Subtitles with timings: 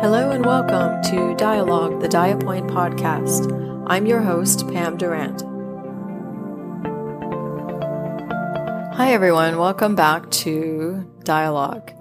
[0.00, 3.50] Hello and welcome to Dialogue, the Diapoint podcast.
[3.86, 5.40] I'm your host, Pam Durant.
[8.94, 9.56] Hi, everyone.
[9.56, 11.92] Welcome back to Dialogue.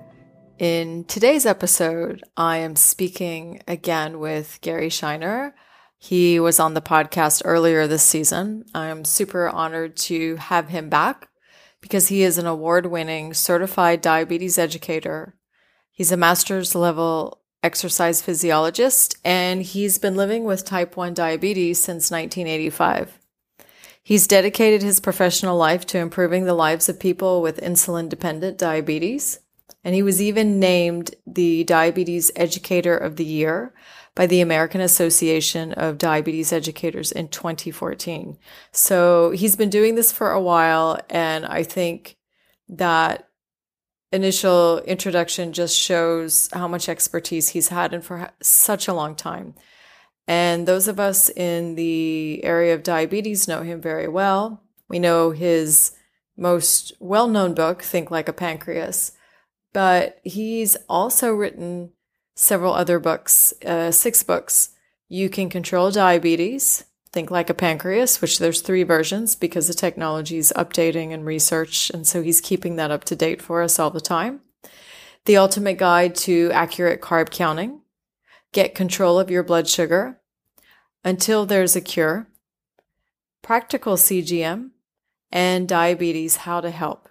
[0.60, 5.54] In today's episode, I am speaking again with Gary Scheiner.
[5.98, 8.66] He was on the podcast earlier this season.
[8.75, 11.30] I'm super honored to have him back
[11.80, 15.38] because he is an award winning certified diabetes educator.
[15.93, 22.12] He's a master's level exercise physiologist, and he's been living with type 1 diabetes since
[22.12, 23.20] 1985.
[24.03, 29.40] He's dedicated his professional life to improving the lives of people with insulin dependent diabetes.
[29.84, 33.73] And he was even named the Diabetes Educator of the Year
[34.13, 38.38] by the American Association of Diabetes Educators in 2014.
[38.71, 40.99] So he's been doing this for a while.
[41.09, 42.18] And I think
[42.70, 43.24] that
[44.12, 49.55] initial introduction just shows how much expertise he's had and for such a long time.
[50.27, 54.63] And those of us in the area of diabetes know him very well.
[54.88, 55.91] We know his
[56.38, 59.12] most well known book, Think Like a Pancreas,
[59.74, 61.91] but he's also written
[62.35, 64.69] several other books, uh, six books.
[65.07, 66.85] You Can Control Diabetes,
[67.16, 71.90] Think Like a Pancreas, which there's three versions because the technology is updating and research.
[71.91, 74.41] And so he's keeping that up to date for us all the time.
[75.24, 77.80] The Ultimate Guide to Accurate Carb Counting,
[78.52, 80.19] Get Control of Your Blood Sugar,
[81.06, 82.28] Until There's a Cure,
[83.41, 84.72] Practical CGM,
[85.31, 87.07] and Diabetes How to Help,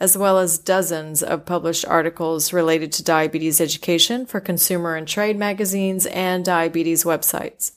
[0.00, 5.38] as well as dozens of published articles related to diabetes education for consumer and trade
[5.38, 7.74] magazines and diabetes websites.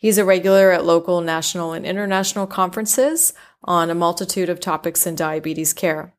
[0.00, 5.14] He's a regular at local, national, and international conferences on a multitude of topics in
[5.14, 6.14] diabetes care.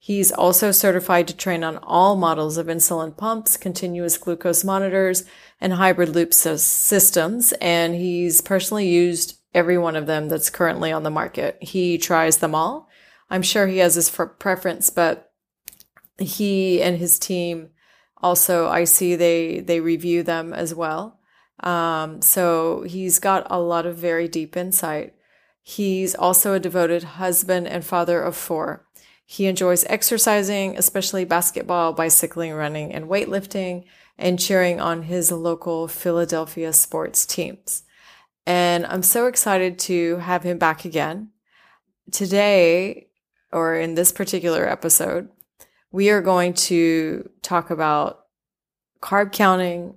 [0.00, 5.22] He's also certified to train on all models of insulin pumps, continuous glucose monitors,
[5.60, 7.52] and hybrid loop systems.
[7.60, 11.56] And he's personally used every one of them that's currently on the market.
[11.60, 12.88] He tries them all.
[13.30, 15.30] I'm sure he has his preference, but
[16.18, 17.68] he and his team
[18.16, 21.19] also, I see they, they review them as well.
[21.62, 25.14] Um, so he's got a lot of very deep insight.
[25.62, 28.86] He's also a devoted husband and father of four.
[29.24, 33.84] He enjoys exercising, especially basketball, bicycling, running, and weightlifting,
[34.18, 37.84] and cheering on his local Philadelphia sports teams.
[38.46, 41.30] And I'm so excited to have him back again.
[42.10, 43.06] Today,
[43.52, 45.28] or in this particular episode,
[45.92, 48.26] we are going to talk about
[49.00, 49.94] carb counting,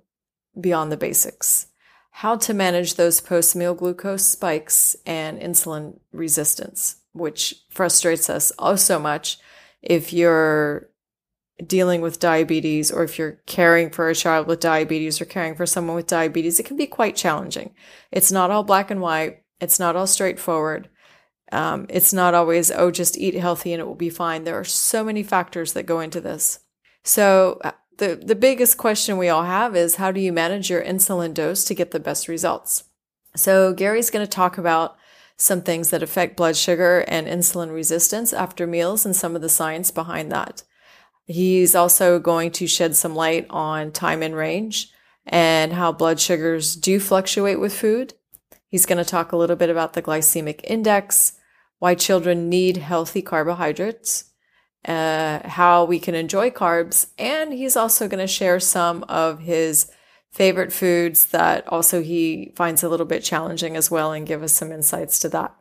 [0.60, 1.68] beyond the basics.
[2.12, 8.76] How to manage those post meal glucose spikes and insulin resistance, which frustrates us oh
[8.76, 9.40] so much
[9.82, 10.90] if you're
[11.66, 15.66] dealing with diabetes or if you're caring for a child with diabetes or caring for
[15.66, 17.74] someone with diabetes, it can be quite challenging.
[18.12, 19.44] It's not all black and white.
[19.60, 20.90] It's not all straightforward.
[21.52, 24.44] Um, it's not always, oh, just eat healthy and it will be fine.
[24.44, 26.60] There are so many factors that go into this.
[27.04, 27.60] So
[27.98, 31.64] the, the biggest question we all have is how do you manage your insulin dose
[31.66, 32.86] to get the best results?
[33.36, 34.96] So Gary's going to talk about
[35.38, 39.50] some things that affect blood sugar and insulin resistance after meals and some of the
[39.50, 40.64] science behind that.
[41.26, 44.92] He's also going to shed some light on time and range
[45.26, 48.14] and how blood sugars do fluctuate with food.
[48.68, 51.34] He's going to talk a little bit about the glycemic index,
[51.80, 54.33] why children need healthy carbohydrates,
[54.86, 57.08] uh, how we can enjoy carbs.
[57.18, 59.92] And he's also going to share some of his
[60.32, 64.52] favorite foods that also he finds a little bit challenging as well and give us
[64.52, 65.56] some insights to that.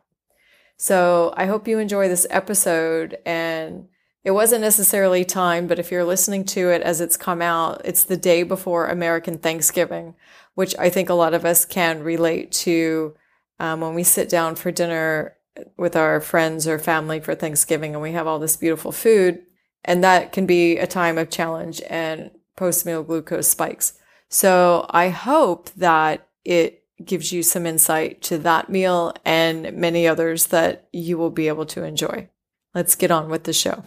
[0.77, 3.87] So I hope you enjoy this episode and
[4.23, 8.03] it wasn't necessarily time, but if you're listening to it as it's come out, it's
[8.03, 10.15] the day before American Thanksgiving,
[10.55, 13.15] which I think a lot of us can relate to
[13.59, 15.35] um, when we sit down for dinner
[15.77, 19.43] with our friends or family for Thanksgiving and we have all this beautiful food.
[19.85, 23.93] And that can be a time of challenge and post meal glucose spikes.
[24.29, 30.47] So I hope that it gives you some insight to that meal and many others
[30.47, 32.29] that you will be able to enjoy.
[32.73, 33.83] Let's get on with the show.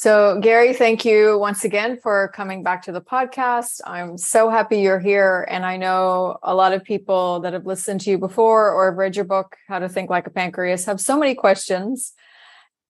[0.00, 3.80] So, Gary, thank you once again for coming back to the podcast.
[3.84, 5.44] I'm so happy you're here.
[5.50, 8.96] And I know a lot of people that have listened to you before or have
[8.96, 12.12] read your book, How to Think Like a Pancreas, have so many questions.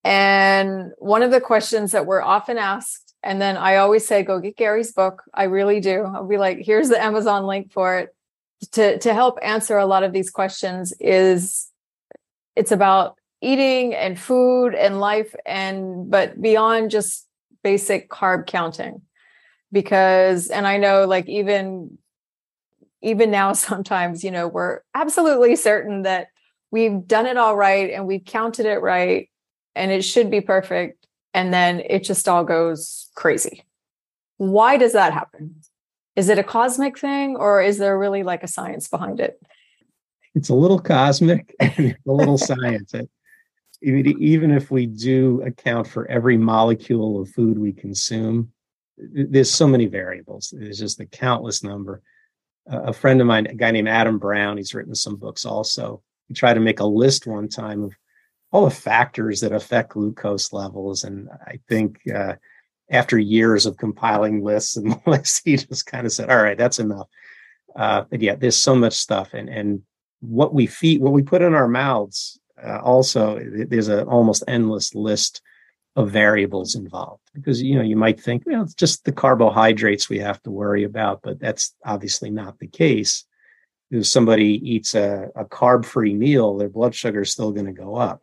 [0.04, 4.38] And one of the questions that we're often asked, and then I always say, go
[4.38, 5.22] get Gary's book.
[5.32, 6.02] I really do.
[6.02, 8.14] I'll be like, here's the Amazon link for it
[8.72, 11.68] to, to help answer a lot of these questions is
[12.54, 17.26] it's about eating and food and life and but beyond just
[17.62, 19.02] basic carb counting
[19.70, 21.98] because and I know like even
[23.00, 26.28] even now sometimes, you know, we're absolutely certain that
[26.70, 29.30] we've done it all right and we've counted it right
[29.74, 33.64] and it should be perfect and then it just all goes crazy.
[34.38, 35.56] Why does that happen?
[36.16, 39.40] Is it a cosmic thing or is there really like a science behind it?
[40.34, 42.92] It's a little cosmic and a little science.
[43.80, 48.52] Even if we do account for every molecule of food we consume,
[48.96, 50.52] there's so many variables.
[50.56, 52.02] There's just a countless number.
[52.66, 56.02] a friend of mine, a guy named Adam Brown, he's written some books also.
[56.26, 57.92] He tried to make a list one time of
[58.50, 61.04] all the factors that affect glucose levels.
[61.04, 62.34] And I think uh,
[62.90, 66.78] after years of compiling lists and lists, he just kind of said, all right, that's
[66.78, 67.08] enough.
[67.76, 69.34] Uh, but yeah, there's so much stuff.
[69.34, 69.82] And, and
[70.20, 74.94] what we feed, what we put in our mouths, uh, also, there's an almost endless
[74.94, 75.42] list
[75.96, 80.20] of variables involved because you know you might think well it's just the carbohydrates we
[80.20, 83.24] have to worry about but that's obviously not the case.
[83.90, 87.72] If somebody eats a, a carb free meal their blood sugar is still going to
[87.72, 88.22] go up.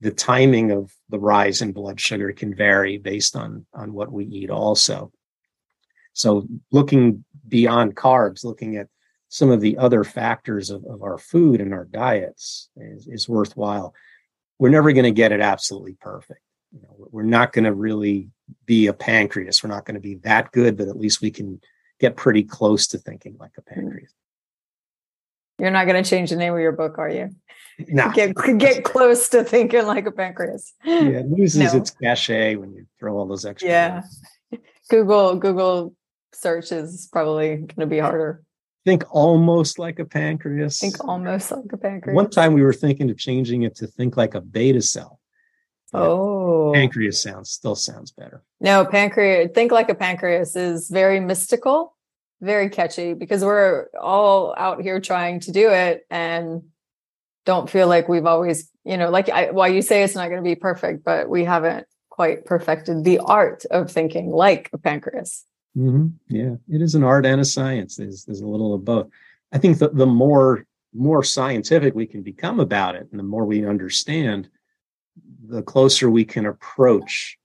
[0.00, 4.24] The timing of the rise in blood sugar can vary based on on what we
[4.24, 5.12] eat also.
[6.14, 8.88] So looking beyond carbs looking at
[9.34, 13.94] some of the other factors of, of our food and our diets is, is worthwhile
[14.58, 16.40] we're never going to get it absolutely perfect
[16.72, 18.30] you know, we're not going to really
[18.64, 19.62] be a pancreas.
[19.62, 21.60] We're not going to be that good, but at least we can
[22.00, 23.80] get pretty close to thinking like a hmm.
[23.80, 24.12] pancreas.
[25.58, 27.30] You're not going to change the name of your book, are you?
[27.88, 28.10] No.
[28.12, 30.74] get get close to thinking like a pancreas.
[30.84, 31.80] Yeah, it loses no.
[31.80, 33.70] its cachet when you throw all those extra.
[33.70, 34.02] Yeah.
[34.90, 35.96] Google Google
[36.34, 38.42] search is probably going to be harder.
[38.84, 40.80] Think almost like a pancreas.
[40.80, 42.16] Think almost like a pancreas.
[42.16, 45.20] One time we were thinking of changing it to think like a beta cell.
[45.94, 48.42] Oh, pancreas sounds still sounds better.
[48.60, 49.50] No, pancreas.
[49.54, 51.94] Think like a pancreas is very mystical,
[52.40, 56.62] very catchy because we're all out here trying to do it and
[57.44, 60.42] don't feel like we've always, you know, like I, why you say it's not going
[60.42, 65.44] to be perfect, but we haven't quite perfected the art of thinking like a pancreas.
[65.76, 66.08] Mm-hmm.
[66.28, 67.96] Yeah, it is an art and a science.
[67.96, 69.08] There's there's a little of both.
[69.52, 73.46] I think that the more more scientific we can become about it, and the more
[73.46, 74.48] we understand,
[75.46, 77.38] the closer we can approach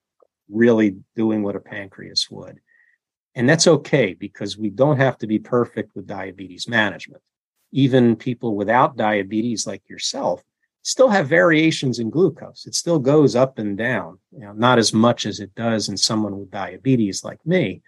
[0.50, 2.60] really doing what a pancreas would.
[3.36, 7.22] And that's okay because we don't have to be perfect with diabetes management.
[7.72, 10.44] Even people without diabetes, like yourself,
[10.82, 12.66] still have variations in glucose.
[12.66, 15.98] It still goes up and down, you know, not as much as it does in
[15.98, 17.82] someone with diabetes like me,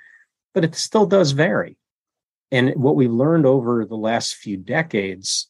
[0.53, 1.77] but it still does vary.
[2.51, 5.49] And what we've learned over the last few decades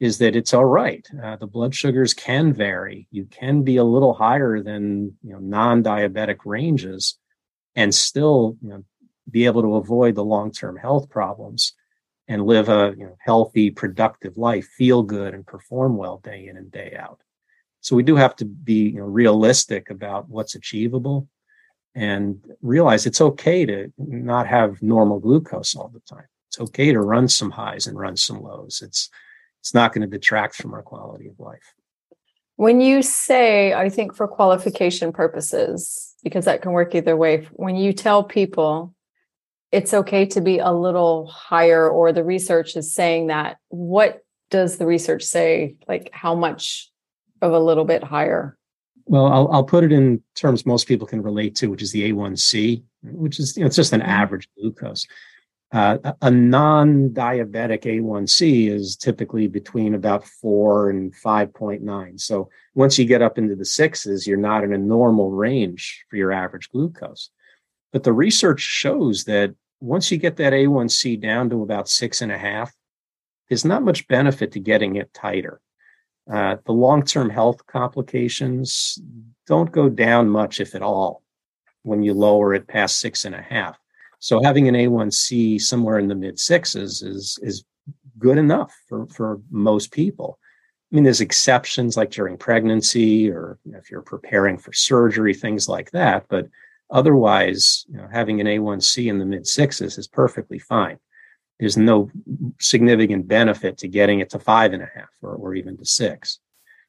[0.00, 1.06] is that it's all right.
[1.22, 3.06] Uh, the blood sugars can vary.
[3.10, 7.18] You can be a little higher than you know, non-diabetic ranges,
[7.76, 8.84] and still you know,
[9.30, 11.74] be able to avoid the long-term health problems
[12.26, 16.56] and live a you know, healthy, productive life, feel good, and perform well day in
[16.56, 17.20] and day out.
[17.82, 21.28] So we do have to be you know, realistic about what's achievable
[21.94, 26.26] and realize it's okay to not have normal glucose all the time.
[26.48, 28.82] It's okay to run some highs and run some lows.
[28.82, 29.08] It's
[29.60, 31.74] it's not going to detract from our quality of life.
[32.56, 37.76] When you say, I think for qualification purposes, because that can work either way, when
[37.76, 38.94] you tell people
[39.70, 44.78] it's okay to be a little higher, or the research is saying that, what does
[44.78, 45.76] the research say?
[45.86, 46.90] Like, how much
[47.40, 48.56] of a little bit higher?
[49.10, 52.12] Well, I'll, I'll put it in terms most people can relate to, which is the
[52.12, 55.04] A1C, which is, you know, it's just an average glucose.
[55.72, 62.20] Uh, a non-diabetic A1C is typically between about four and 5.9.
[62.20, 66.14] So once you get up into the sixes, you're not in a normal range for
[66.14, 67.30] your average glucose.
[67.92, 72.30] But the research shows that once you get that A1C down to about six and
[72.30, 72.72] a half,
[73.48, 75.60] there's not much benefit to getting it tighter.
[76.32, 78.98] Uh, the long-term health complications
[79.46, 81.22] don't go down much, if at all,
[81.82, 83.78] when you lower it past six and a half.
[84.20, 87.64] So having an A1C somewhere in the mid sixes is is
[88.18, 90.38] good enough for for most people.
[90.92, 95.90] I mean, there's exceptions like during pregnancy or if you're preparing for surgery, things like
[95.92, 96.26] that.
[96.28, 96.48] But
[96.90, 100.98] otherwise, you know, having an A1C in the mid sixes is perfectly fine.
[101.60, 102.10] There's no
[102.58, 106.38] significant benefit to getting it to five and a half or, or even to six.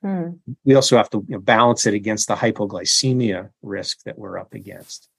[0.01, 0.29] Hmm.
[0.63, 4.53] We also have to you know, balance it against the hypoglycemia risk that we're up
[4.53, 5.09] against.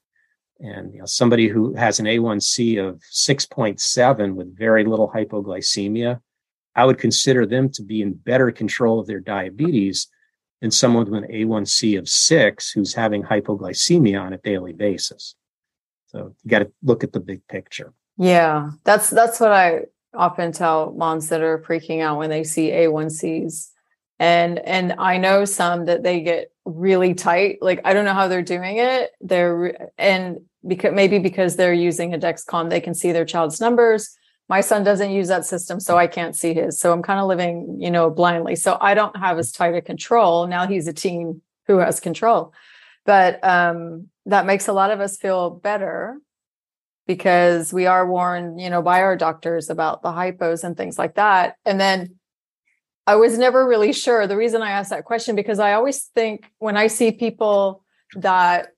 [0.59, 6.19] And you know, somebody who has an A1C of 6.7 with very little hypoglycemia,
[6.75, 10.07] I would consider them to be in better control of their diabetes
[10.61, 15.35] than someone with an A1C of six who's having hypoglycemia on a daily basis.
[16.07, 17.93] So you got to look at the big picture.
[18.17, 22.69] Yeah, that's that's what I often tell moms that are freaking out when they see
[22.69, 23.69] A1Cs.
[24.19, 27.57] And and I know some that they get really tight.
[27.61, 29.11] Like I don't know how they're doing it.
[29.21, 34.15] They're and because maybe because they're using a Dexcom, they can see their child's numbers.
[34.49, 36.79] My son doesn't use that system, so I can't see his.
[36.79, 38.55] So I'm kind of living, you know, blindly.
[38.55, 40.47] So I don't have as tight a control.
[40.47, 42.53] Now he's a teen who has control.
[43.05, 46.19] But um, that makes a lot of us feel better
[47.07, 51.15] because we are warned, you know, by our doctors about the hypos and things like
[51.15, 51.57] that.
[51.65, 52.15] And then
[53.05, 54.27] I was never really sure.
[54.27, 57.83] The reason I asked that question because I always think when I see people
[58.15, 58.69] that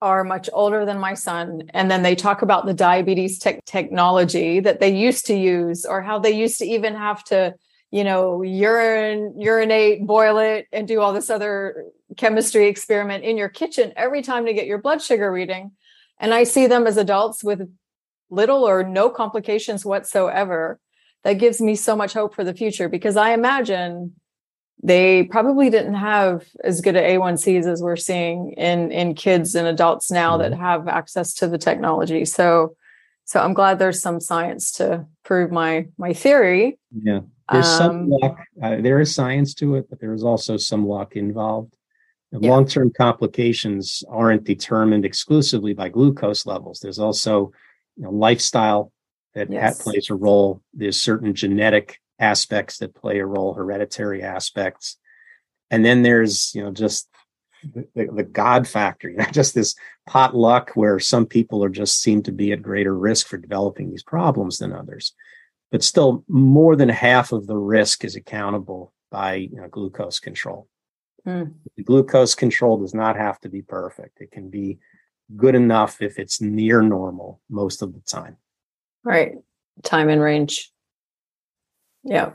[0.00, 4.58] are much older than my son and then they talk about the diabetes te- technology
[4.58, 7.54] that they used to use or how they used to even have to
[7.92, 11.84] you know urine urinate boil it and do all this other
[12.16, 15.70] chemistry experiment in your kitchen every time to get your blood sugar reading
[16.22, 17.68] and i see them as adults with
[18.32, 20.80] little or no complications whatsoever.
[21.22, 24.14] That gives me so much hope for the future because i imagine
[24.82, 29.68] they probably didn't have as good at a1cs as we're seeing in in kids and
[29.68, 30.50] adults now mm-hmm.
[30.50, 32.24] that have access to the technology.
[32.24, 32.74] So
[33.24, 36.78] so i'm glad there's some science to prove my my theory.
[36.90, 37.20] Yeah.
[37.52, 38.38] There's um, some luck.
[38.62, 41.76] Uh, there is science to it but there is also some luck involved
[42.32, 42.50] yeah.
[42.50, 47.52] long-term complications aren't determined exclusively by glucose levels there's also
[47.96, 48.92] you know, lifestyle
[49.34, 49.78] that, yes.
[49.78, 54.96] that plays a role there's certain genetic aspects that play a role, hereditary aspects.
[55.70, 57.08] And then there's, you know, just
[57.74, 59.74] the, the, God factor, you know, just this
[60.06, 63.90] pot luck where some people are just seem to be at greater risk for developing
[63.90, 65.14] these problems than others.
[65.70, 70.68] But still, more than half of the risk is accountable by you know, glucose control.
[71.26, 71.54] Mm.
[71.76, 74.20] The glucose control does not have to be perfect.
[74.20, 74.78] It can be
[75.36, 78.36] good enough if it's near normal most of the time.
[79.04, 79.34] Right.
[79.82, 80.72] Time and range.
[82.04, 82.30] Yeah.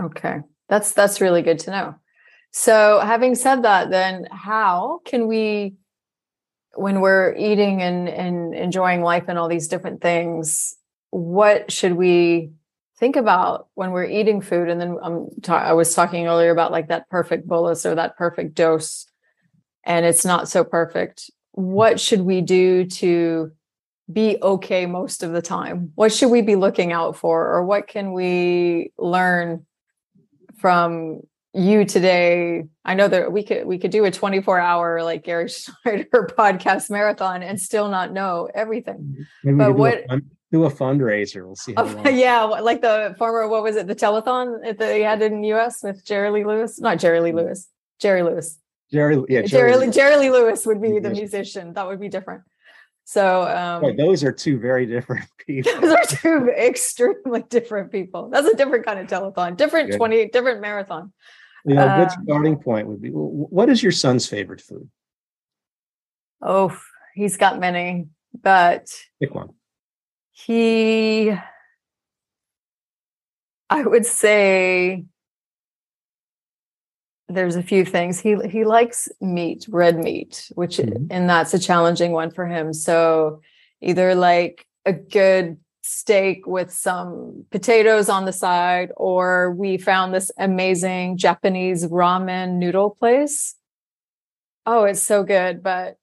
[0.00, 0.40] Okay.
[0.68, 1.94] That's that's really good to know.
[2.50, 5.74] So, having said that, then how can we
[6.74, 10.76] when we're eating and and enjoying life and all these different things,
[11.10, 12.52] what should we
[13.02, 16.70] think about when we're eating food and then I'm ta- I was talking earlier about
[16.70, 19.08] like that perfect bolus or that perfect dose
[19.82, 21.28] and it's not so perfect.
[21.50, 23.50] What should we do to
[24.12, 25.90] be okay most of the time?
[25.96, 29.66] What should we be looking out for, or what can we learn
[30.58, 32.66] from you today?
[32.84, 35.48] I know that we could we could do a 24 hour like Gary
[35.84, 39.26] Schneider podcast marathon and still not know everything.
[39.42, 40.04] Maybe but what
[40.52, 41.44] do a, fundraiser?
[41.46, 41.74] We'll see.
[41.76, 43.86] Oh, yeah, like the former what was it?
[43.86, 45.82] The telethon that they had in the U.S.
[45.82, 47.68] with Jerry Lee Lewis, not Jerry Lee Lewis,
[47.98, 48.58] Jerry Lewis.
[48.92, 51.72] Jerry, yeah, Jerry, Jerry, Jerry Lee Lewis would be the musician.
[51.72, 52.42] That would be different.
[53.04, 55.72] So um, those are two very different people.
[55.80, 58.28] Those are two extremely different people.
[58.28, 59.96] That's a different kind of telethon, different good.
[59.96, 61.12] 20, different marathon.
[61.64, 64.88] You know, a good um, starting point would be what is your son's favorite food?
[66.40, 66.76] Oh,
[67.14, 68.08] he's got many,
[68.42, 69.50] but pick one.
[70.46, 71.32] He
[73.70, 75.04] I would say
[77.28, 78.20] there's a few things.
[78.20, 81.06] He he likes meat red meat which mm-hmm.
[81.10, 82.72] and that's a challenging one for him.
[82.72, 83.40] So
[83.80, 90.30] either like a good steak with some potatoes on the side or we found this
[90.38, 93.54] amazing japanese ramen noodle place.
[94.66, 95.96] Oh it's so good but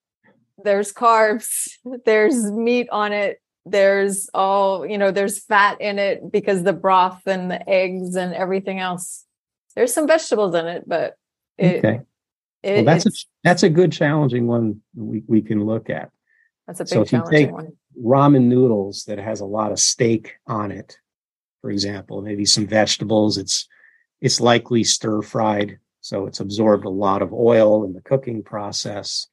[0.63, 1.69] there's carbs
[2.05, 7.21] there's meat on it there's all you know there's fat in it because the broth
[7.25, 9.25] and the eggs and everything else
[9.75, 11.15] there's some vegetables in it, but
[11.57, 12.01] it, okay.
[12.61, 13.11] It, well, that's a
[13.45, 16.11] that's a good challenging one we, we can look at.
[16.67, 17.77] That's a big so if you take one.
[17.97, 20.97] Ramen noodles that has a lot of steak on it,
[21.61, 23.37] for example, maybe some vegetables.
[23.37, 23.69] It's
[24.19, 29.27] it's likely stir fried, so it's absorbed a lot of oil in the cooking process.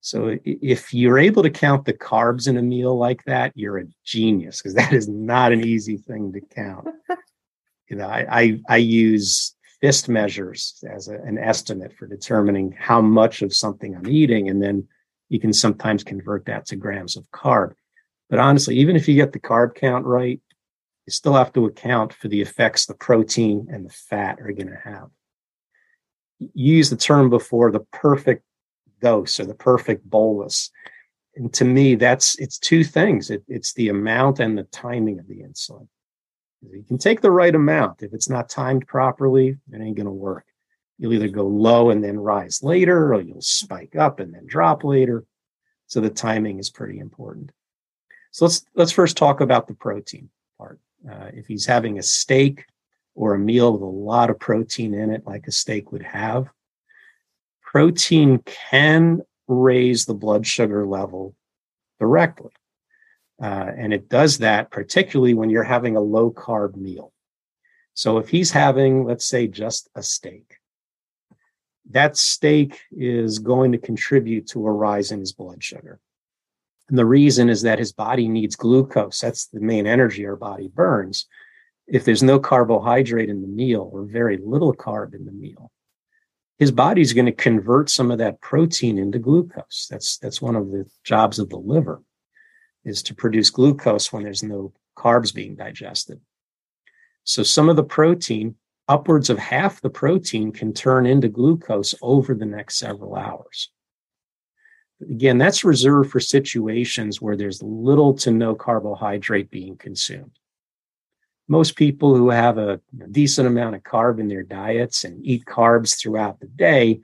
[0.00, 3.86] So if you're able to count the carbs in a meal like that, you're a
[4.04, 6.88] genius because that is not an easy thing to count.
[7.88, 13.00] you know, I, I, I use fist measures as a, an estimate for determining how
[13.00, 14.48] much of something I'm eating.
[14.48, 14.86] And then
[15.28, 17.74] you can sometimes convert that to grams of carb.
[18.30, 20.40] But honestly, even if you get the carb count right,
[21.06, 24.68] you still have to account for the effects the protein and the fat are going
[24.68, 25.08] to have.
[26.38, 28.44] You used the term before the perfect
[29.00, 30.70] dose or the perfect bolus.
[31.36, 33.30] And to me, that's it's two things.
[33.30, 35.88] It, it's the amount and the timing of the insulin.
[36.62, 38.02] You can take the right amount.
[38.02, 40.44] If it's not timed properly, it ain't going to work.
[40.98, 44.82] You'll either go low and then rise later, or you'll spike up and then drop
[44.82, 45.24] later.
[45.86, 47.52] So the timing is pretty important.
[48.32, 50.28] So let's let's first talk about the protein
[50.58, 50.80] part.
[51.08, 52.66] Uh, if he's having a steak
[53.14, 56.48] or a meal with a lot of protein in it, like a steak would have,
[57.72, 58.38] protein
[58.70, 61.34] can raise the blood sugar level
[62.00, 62.52] directly.
[63.42, 67.12] Uh, and it does that particularly when you're having a low carb meal.
[67.92, 70.56] So if he's having, let's say, just a steak,
[71.90, 76.00] that steak is going to contribute to a rise in his blood sugar.
[76.88, 79.20] And the reason is that his body needs glucose.
[79.20, 81.26] That's the main energy our body burns.
[81.86, 85.70] If there's no carbohydrate in the meal or very little carb in the meal,
[86.58, 89.86] his body's going to convert some of that protein into glucose.
[89.90, 92.02] That's that's one of the jobs of the liver
[92.84, 96.20] is to produce glucose when there's no carbs being digested.
[97.24, 98.56] So some of the protein,
[98.88, 103.70] upwards of half the protein can turn into glucose over the next several hours.
[105.02, 110.38] Again, that's reserved for situations where there's little to no carbohydrate being consumed.
[111.48, 115.98] Most people who have a decent amount of carb in their diets and eat carbs
[115.98, 117.00] throughout the day,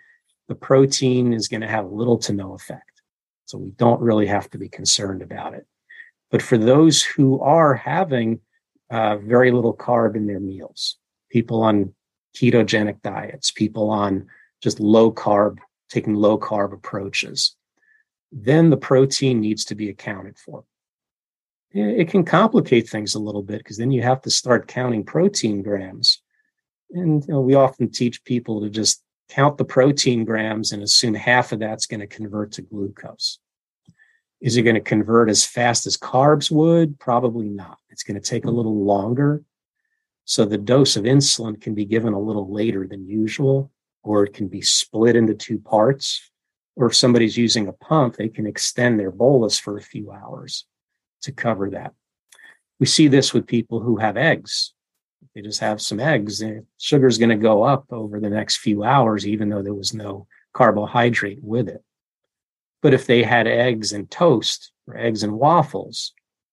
[0.49, 3.03] the protein is going to have little to no effect.
[3.47, 5.67] So we don't really have to be concerned about it.
[6.31, 8.41] But for those who are having
[8.91, 10.99] uh, very little carb in their meals,
[11.31, 11.95] people on
[12.37, 14.27] ketogenic diets, people on
[14.63, 15.59] just low carb,
[15.89, 17.57] taking low carb approaches,
[18.33, 20.65] then the protein needs to be accounted for.
[21.75, 25.63] It can complicate things a little bit because then you have to start counting protein
[25.63, 26.23] grams.
[26.91, 31.15] And you know, we often teach people to just count the protein grams and assume
[31.15, 33.41] half of that's going to convert to glucose.
[34.41, 37.01] Is it going to convert as fast as carbs would?
[37.01, 37.79] Probably not.
[37.91, 38.57] It's going to take a hmm.
[38.57, 39.43] little longer.
[40.27, 43.73] So the dose of insulin can be given a little later than usual,
[44.05, 46.31] or it can be split into two parts
[46.77, 50.67] or if somebody's using a pump, they can extend their bolus for a few hours
[51.25, 51.93] to cover that.
[52.81, 54.73] We see this with people who have eggs.
[55.35, 58.59] They just have some eggs, the sugar is going to go up over the next
[58.59, 61.83] few hours, even though there was no carbohydrate with it.
[62.83, 66.13] But if they had eggs and toast or eggs and waffles,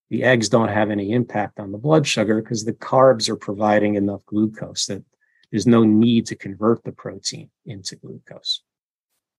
[0.09, 3.95] the eggs don't have any impact on the blood sugar because the carbs are providing
[3.95, 5.03] enough glucose that
[5.51, 8.63] there's no need to convert the protein into glucose.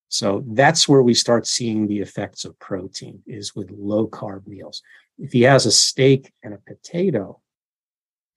[0.09, 4.83] So that's where we start seeing the effects of protein is with low carb meals.
[5.17, 7.41] If he has a steak and a potato,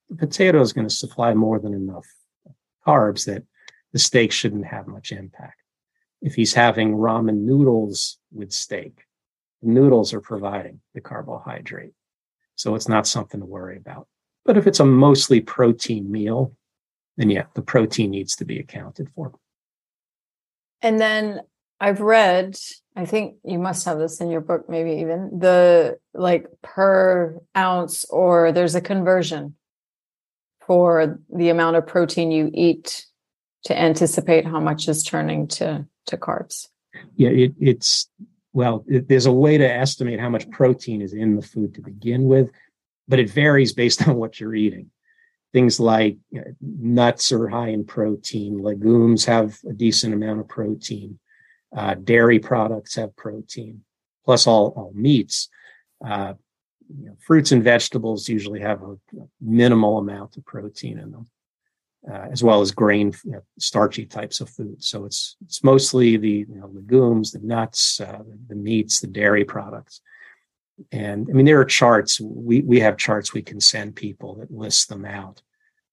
[0.08, 2.06] the potato is going to supply more than enough
[2.86, 3.42] carbs that
[3.92, 5.60] the steak shouldn't have much impact.
[6.22, 9.04] If he's having ramen noodles with steak,
[9.62, 11.92] noodles are providing the carbohydrate.
[12.54, 14.06] So it's not something to worry about.
[14.44, 16.54] But if it's a mostly protein meal,
[17.16, 19.32] then yeah, the protein needs to be accounted for.
[20.82, 21.40] And then
[21.80, 22.56] I've read,
[22.94, 28.04] I think you must have this in your book, maybe even the like per ounce,
[28.06, 29.56] or there's a conversion
[30.66, 33.04] for the amount of protein you eat
[33.64, 36.68] to anticipate how much is turning to to carbs.
[37.16, 38.08] Yeah, it, it's
[38.52, 41.82] well, it, there's a way to estimate how much protein is in the food to
[41.82, 42.50] begin with,
[43.06, 44.90] but it varies based on what you're eating.
[45.52, 50.48] Things like you know, nuts are high in protein, legumes have a decent amount of
[50.48, 51.18] protein
[51.76, 53.82] uh, dairy products have protein,
[54.24, 55.48] plus all, all meats.
[56.04, 56.34] Uh,
[56.88, 58.96] you know, fruits and vegetables usually have a
[59.40, 61.28] minimal amount of protein in them,
[62.10, 64.82] uh, as well as grain, you know, starchy types of food.
[64.82, 69.44] So it's it's mostly the you know, legumes, the nuts, uh, the meats, the dairy
[69.44, 70.00] products.
[70.92, 72.20] And I mean, there are charts.
[72.20, 75.42] We we have charts we can send people that list them out.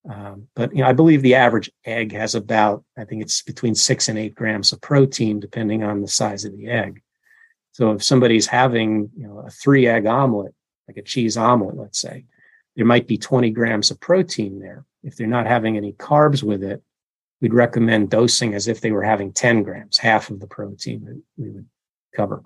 [0.10, 3.76] Um, but you know, I believe the average egg has about, I think it's between
[3.76, 7.02] six and eight grams of protein, depending on the size of the egg.
[7.72, 10.54] So if somebody's having, you know, a three egg omelet,
[10.88, 12.26] like a cheese omelet, let's say,
[12.76, 14.86] there might be 20 grams of protein there.
[15.04, 16.82] If they're not having any carbs with it,
[17.42, 21.22] we'd recommend dosing as if they were having 10 grams, half of the protein that
[21.38, 21.66] we would
[22.16, 22.44] cover.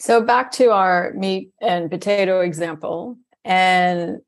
[0.00, 3.18] So back to our meat and potato example.
[3.44, 4.20] And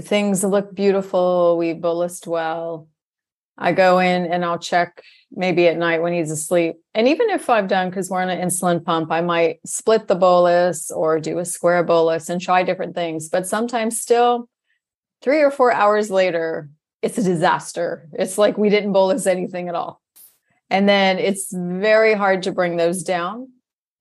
[0.00, 1.56] things look beautiful.
[1.56, 2.88] We bolused well.
[3.56, 6.76] I go in and I'll check maybe at night when he's asleep.
[6.94, 10.14] And even if I've done, because we're on an insulin pump, I might split the
[10.14, 13.28] bolus or do a square bolus and try different things.
[13.28, 14.48] But sometimes still,
[15.22, 16.70] three or four hours later,
[17.02, 18.08] it's a disaster.
[18.12, 20.00] It's like we didn't bolus anything at all.
[20.70, 23.48] And then it's very hard to bring those down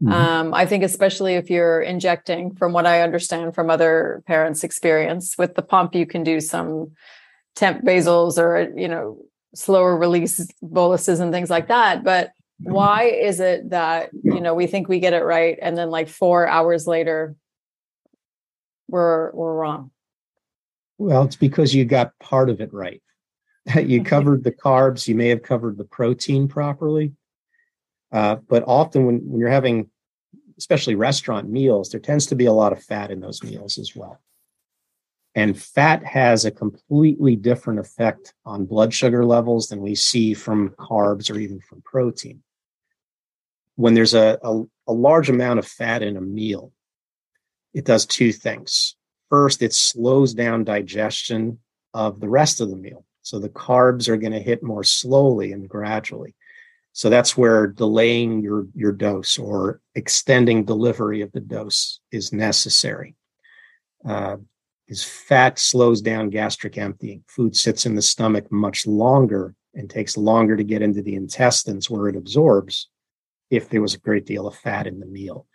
[0.02, 0.14] Mm-hmm.
[0.14, 5.38] Um, I think, especially if you're injecting, from what I understand from other parents' experience
[5.38, 6.92] with the pump, you can do some
[7.56, 9.18] temp basals or, you know,
[9.56, 12.04] slower release boluses and things like that.
[12.04, 12.28] But
[12.62, 12.74] mm-hmm.
[12.74, 16.10] why is it that, you know, we think we get it right and then like
[16.10, 17.36] four hours later,
[18.88, 19.90] we're, we're wrong?
[21.00, 23.02] Well, it's because you got part of it right.
[23.76, 27.14] you covered the carbs, you may have covered the protein properly.
[28.12, 29.90] Uh, but often when, when you're having,
[30.58, 33.96] especially restaurant meals, there tends to be a lot of fat in those meals as
[33.96, 34.20] well.
[35.36, 40.70] And fat has a completely different effect on blood sugar levels than we see from
[40.70, 42.42] carbs or even from protein.
[43.76, 46.72] When there's a, a, a large amount of fat in a meal,
[47.76, 48.96] it does two things.
[49.30, 51.60] First, it slows down digestion
[51.94, 53.06] of the rest of the meal.
[53.22, 56.34] So the carbs are going to hit more slowly and gradually.
[56.98, 63.14] So that's where delaying your, your dose or extending delivery of the dose is necessary.
[64.04, 64.38] Uh,
[64.88, 67.24] is fat slows down gastric emptying.
[67.28, 71.88] Food sits in the stomach much longer and takes longer to get into the intestines
[71.88, 72.90] where it absorbs
[73.52, 75.46] if there was a great deal of fat in the meal.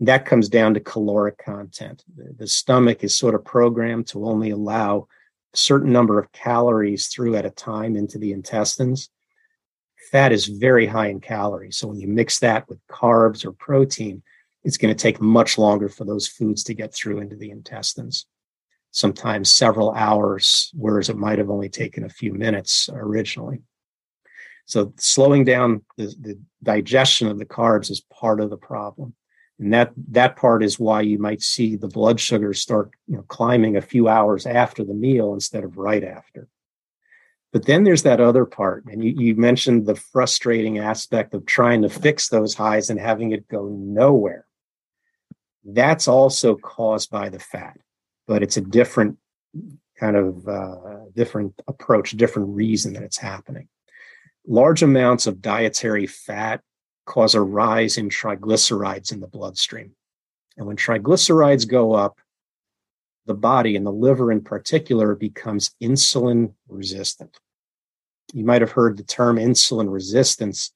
[0.00, 2.04] That comes down to caloric content.
[2.14, 5.08] The, the stomach is sort of programmed to only allow
[5.54, 9.08] a certain number of calories through at a time into the intestines.
[10.10, 11.76] Fat is very high in calories.
[11.76, 14.22] So when you mix that with carbs or protein,
[14.64, 18.26] it's going to take much longer for those foods to get through into the intestines.
[18.90, 23.60] Sometimes several hours, whereas it might have only taken a few minutes originally.
[24.64, 29.14] So slowing down the, the digestion of the carbs is part of the problem
[29.58, 33.24] and that that part is why you might see the blood sugars start you know
[33.28, 36.48] climbing a few hours after the meal instead of right after
[37.52, 41.82] but then there's that other part and you, you mentioned the frustrating aspect of trying
[41.82, 44.46] to fix those highs and having it go nowhere
[45.64, 47.76] that's also caused by the fat
[48.26, 49.16] but it's a different
[49.98, 53.68] kind of uh, different approach different reason that it's happening
[54.46, 56.62] large amounts of dietary fat
[57.08, 59.92] cause a rise in triglycerides in the bloodstream.
[60.56, 62.18] And when triglycerides go up,
[63.28, 67.38] the body and the liver in particular becomes insulin resistant.
[68.32, 70.72] You might have heard the term insulin resistance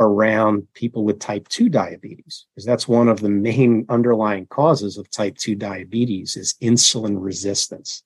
[0.00, 5.10] around people with type 2 diabetes because that's one of the main underlying causes of
[5.10, 8.02] type 2 diabetes is insulin resistance.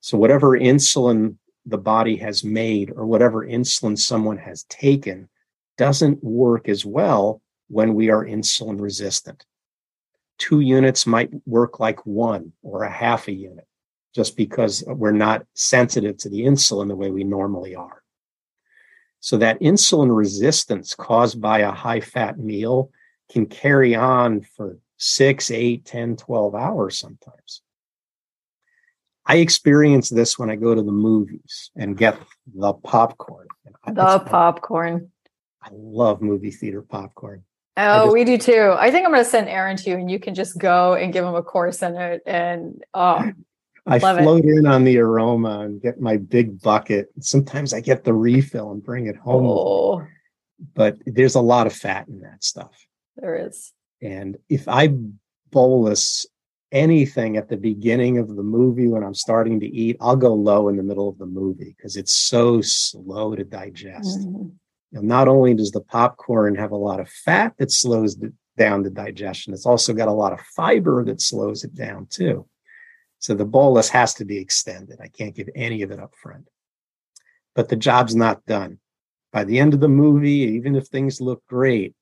[0.00, 5.28] So whatever insulin the body has made or whatever insulin someone has taken
[5.78, 9.44] doesn't work as well when we are insulin resistant.
[10.38, 13.66] Two units might work like one or a half a unit
[14.14, 18.02] just because we're not sensitive to the insulin the way we normally are.
[19.20, 22.90] So that insulin resistance caused by a high fat meal
[23.30, 27.62] can carry on for six, eight, 10, 12 hours sometimes.
[29.26, 32.18] I experience this when I go to the movies and get
[32.54, 33.48] the popcorn.
[33.86, 35.10] The popcorn.
[35.62, 37.44] I love movie theater popcorn.
[37.80, 38.74] Oh, just, we do too.
[38.76, 41.12] I think I'm going to send Aaron to you, and you can just go and
[41.12, 42.22] give him a course in it.
[42.26, 43.30] And oh,
[43.86, 44.48] I float it.
[44.48, 47.08] in on the aroma and get my big bucket.
[47.20, 49.46] Sometimes I get the refill and bring it home.
[49.46, 50.06] Oh.
[50.74, 52.84] But there's a lot of fat in that stuff.
[53.16, 53.72] There is.
[54.02, 54.92] And if I
[55.50, 56.26] bolus
[56.72, 60.68] anything at the beginning of the movie when I'm starting to eat, I'll go low
[60.68, 64.18] in the middle of the movie because it's so slow to digest.
[64.18, 64.48] Mm-hmm
[64.92, 68.16] not only does the popcorn have a lot of fat that slows
[68.56, 72.46] down the digestion, it's also got a lot of fiber that slows it down too.
[73.18, 74.98] So the bolus has to be extended.
[75.00, 76.48] I can't give any of it up front.
[77.54, 78.78] But the job's not done.
[79.32, 81.94] By the end of the movie, even if things look great,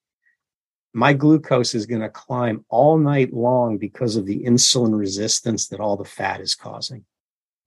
[0.92, 5.81] my glucose is going to climb all night long because of the insulin resistance that
[5.81, 7.05] all the fat is causing.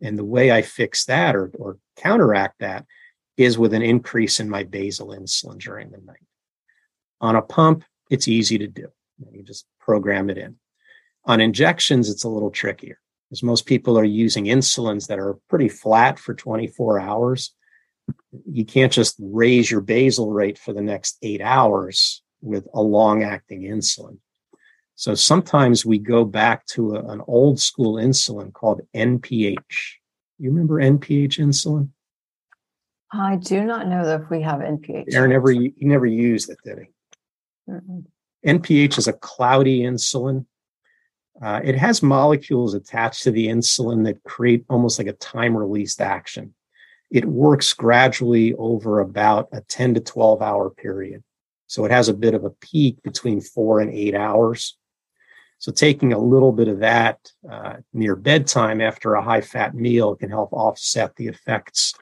[0.02, 2.86] And the way I fix that or, or counteract that
[3.40, 6.18] is with an increase in my basal insulin during the night.
[7.22, 8.88] On a pump, it's easy to do.
[9.32, 10.58] You just program it in.
[11.24, 13.00] On injections, it's a little trickier
[13.30, 17.56] because most people are using insulins that are pretty flat for 24 hours.
[18.46, 23.24] You can't just raise your basal rate for the next eight hours with a long
[23.24, 24.18] acting insulin.
[24.96, 29.56] So sometimes we go back to a, an old school insulin called NPH.
[30.40, 31.90] You remember NPH insulin?
[33.12, 35.14] I do not know if we have NPH.
[35.14, 37.72] Aaron never he never used it, did he?
[37.72, 38.06] Mm-mm.
[38.46, 40.46] NPH is a cloudy insulin.
[41.42, 46.02] Uh, it has molecules attached to the insulin that create almost like a time released
[46.02, 46.54] action.
[47.10, 51.24] It works gradually over about a 10 to 12 hour period.
[51.68, 54.78] So it has a bit of a peak between four and eight hours.
[55.60, 60.16] So taking a little bit of that uh, near bedtime after a high fat meal
[60.16, 61.94] can help offset the effects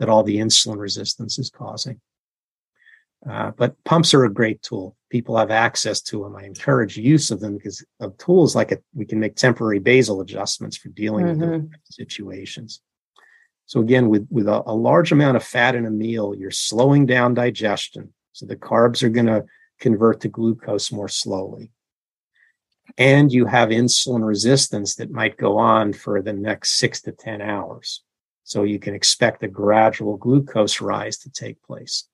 [0.00, 2.00] that all the insulin resistance is causing.
[3.28, 4.96] Uh, but pumps are a great tool.
[5.10, 6.34] People have access to them.
[6.34, 10.22] I encourage use of them because of tools like it, we can make temporary basal
[10.22, 11.40] adjustments for dealing mm-hmm.
[11.40, 12.80] with those situations.
[13.66, 17.04] So again, with, with a, a large amount of fat in a meal, you're slowing
[17.04, 18.14] down digestion.
[18.32, 19.44] So the carbs are going to
[19.80, 21.72] convert to glucose more slowly.
[22.96, 27.42] And you have insulin resistance that might go on for the next six to 10
[27.42, 28.02] hours.
[28.50, 32.08] So you can expect a gradual glucose rise to take place.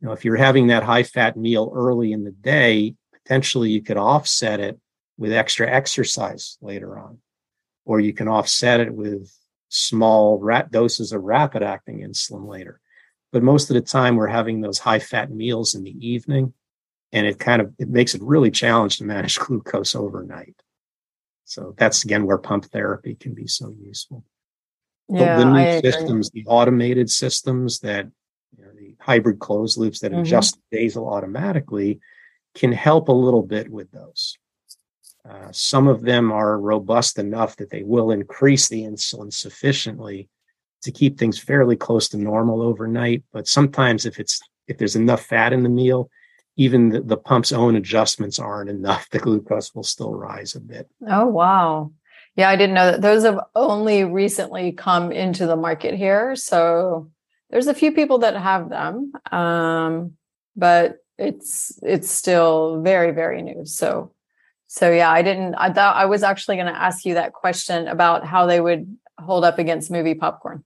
[0.00, 3.98] Now, if you're having that high fat meal early in the day, potentially you could
[3.98, 4.80] offset it
[5.18, 7.18] with extra exercise later on,
[7.84, 9.30] or you can offset it with
[9.68, 12.80] small doses of rapid acting insulin later.
[13.30, 16.54] But most of the time, we're having those high fat meals in the evening,
[17.12, 20.56] and it kind of it makes it really challenging to manage glucose overnight.
[21.44, 24.24] So that's again where pump therapy can be so useful.
[25.08, 28.06] Yeah, the, the new systems, the automated systems that
[28.56, 30.22] you know, the hybrid closed loops that mm-hmm.
[30.22, 32.00] adjust basal automatically
[32.54, 34.38] can help a little bit with those.
[35.28, 40.28] Uh, some of them are robust enough that they will increase the insulin sufficiently
[40.82, 43.24] to keep things fairly close to normal overnight.
[43.32, 46.10] But sometimes, if it's if there's enough fat in the meal,
[46.56, 49.08] even the, the pump's own adjustments aren't enough.
[49.14, 50.88] The glucose will still rise a bit.
[51.06, 51.92] Oh wow!
[52.36, 53.00] Yeah, I didn't know that.
[53.00, 57.10] Those have only recently come into the market here, so
[57.50, 60.12] there's a few people that have them, um,
[60.56, 63.64] but it's it's still very very new.
[63.64, 64.14] So
[64.66, 65.54] so yeah, I didn't.
[65.54, 68.96] I thought I was actually going to ask you that question about how they would
[69.18, 70.64] hold up against movie popcorn.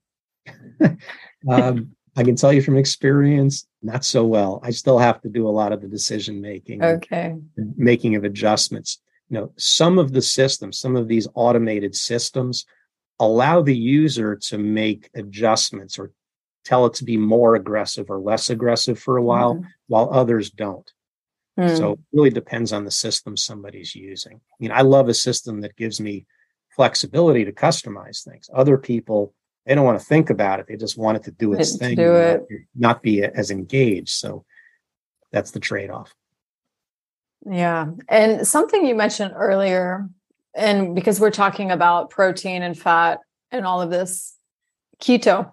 [1.51, 4.61] um, I can tell you from experience, not so well.
[4.63, 7.37] I still have to do a lot of the decision making, okay,
[7.77, 8.99] making of adjustments.
[9.31, 12.65] You know, some of the systems, some of these automated systems,
[13.21, 16.13] allow the user to make adjustments or
[16.65, 19.69] tell it to be more aggressive or less aggressive for a while, mm-hmm.
[19.89, 20.91] while others don't.
[21.59, 21.77] Mm.
[21.77, 24.35] So it really depends on the system somebody's using.
[24.37, 26.27] I mean, I love a system that gives me
[26.71, 28.49] flexibility to customize things.
[28.55, 29.35] Other people,
[29.67, 30.67] they don't want to think about it.
[30.69, 32.47] They just want it to do its thing, do it.
[32.77, 34.11] not be as engaged.
[34.11, 34.45] So
[35.33, 36.15] that's the trade off.
[37.51, 37.87] Yeah.
[38.09, 40.09] And something you mentioned earlier,
[40.55, 44.37] and because we're talking about protein and fat and all of this,
[45.01, 45.53] keto.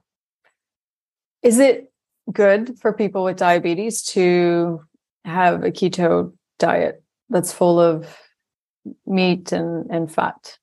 [1.42, 1.92] Is it
[2.32, 4.82] good for people with diabetes to
[5.24, 8.18] have a keto diet that's full of
[9.06, 10.58] meat and, and fat?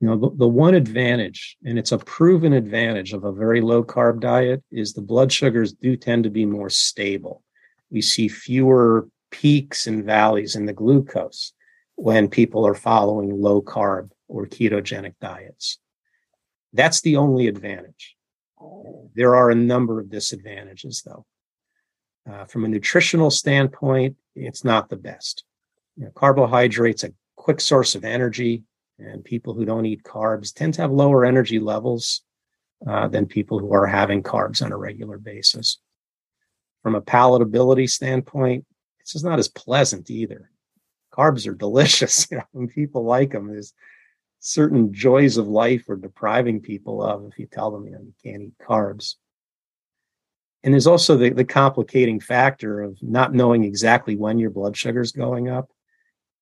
[0.00, 3.84] You know, the, the one advantage, and it's a proven advantage of a very low
[3.84, 7.44] carb diet, is the blood sugars do tend to be more stable.
[7.90, 11.52] We see fewer peaks and valleys in the glucose
[11.96, 15.78] when people are following low carb or ketogenic diets.
[16.72, 18.16] That's the only advantage.
[19.14, 21.26] There are a number of disadvantages, though.
[22.30, 25.44] Uh, from a nutritional standpoint, it's not the best.
[25.96, 28.62] You know, carbohydrates a quick source of energy,
[28.98, 32.22] and people who don't eat carbs tend to have lower energy levels
[32.86, 35.78] uh, than people who are having carbs on a regular basis.
[36.82, 38.64] From a palatability standpoint,
[39.02, 40.50] it's just not as pleasant either.
[41.12, 43.48] Carbs are delicious, you know, and people like them.
[43.48, 43.74] There's
[44.40, 48.12] certain joys of life we're depriving people of if you tell them you know you
[48.24, 49.14] can't eat carbs
[50.64, 55.00] and there's also the, the complicating factor of not knowing exactly when your blood sugar
[55.00, 55.70] is going up.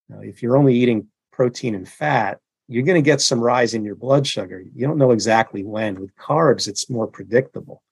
[0.08, 3.84] Now, if you're only eating protein and fat, you're going to get some rise in
[3.84, 4.62] your blood sugar.
[4.74, 5.98] You don't know exactly when.
[6.00, 7.82] With carbs, it's more predictable.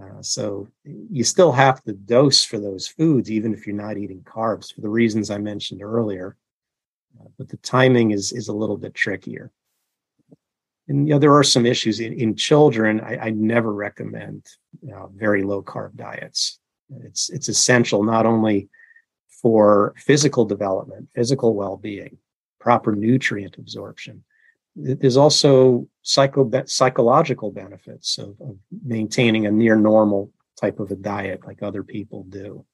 [0.00, 4.22] Uh, so you still have to dose for those foods, even if you're not eating
[4.22, 6.36] carbs, for the reasons I mentioned earlier.
[7.20, 9.50] Uh, but the timing is is a little bit trickier.
[10.88, 13.00] And you know there are some issues in, in children.
[13.00, 14.46] I, I never recommend
[14.80, 16.58] you know, very low carb diets.
[17.04, 18.68] It's it's essential not only
[19.28, 22.16] for physical development physical well-being
[22.60, 24.22] proper nutrient absorption.
[24.76, 31.40] There's also psycho psychological benefits of, of maintaining a near normal type of a diet
[31.46, 32.64] like other people do